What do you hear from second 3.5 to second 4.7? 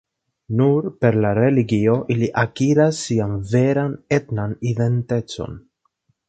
veran etnan